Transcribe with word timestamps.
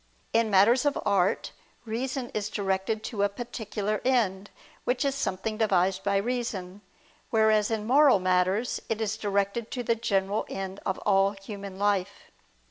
In 0.33 0.49
matters 0.49 0.83
of 0.83 0.97
art, 1.05 1.51
reason 1.85 2.31
is 2.33 2.49
directed 2.49 3.03
to 3.03 3.21
a 3.21 3.29
particular 3.29 4.01
end, 4.03 4.49
which 4.83 5.05
is 5.05 5.13
something 5.13 5.57
devised 5.59 6.01
by 6.03 6.17
reason: 6.17 6.81
whereas 7.29 7.69
in 7.69 7.85
moral 7.85 8.17
matters, 8.19 8.81
it 8.89 8.99
is 8.99 9.15
directed 9.15 9.69
to 9.69 9.83
the 9.83 9.93
general 9.93 10.47
end 10.49 10.79
of 10.87 10.97
all 11.05 11.33
human 11.33 11.77
life. 11.77 12.31